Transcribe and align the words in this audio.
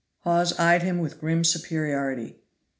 Hawes 0.21 0.57
eyed 0.59 0.81
him 0.81 0.97
with 0.97 1.19
grim 1.19 1.43
superiority. 1.43 2.39